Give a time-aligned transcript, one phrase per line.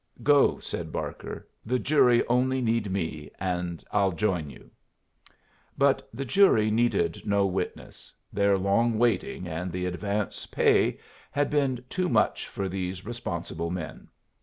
[0.23, 1.47] "Go," said Barker.
[1.63, 4.71] "The jury only need me, and I'll join you."
[5.77, 8.11] But the jury needed no witness.
[8.33, 10.97] Their long waiting and the advance pay
[11.29, 14.07] had been too much for these responsible men.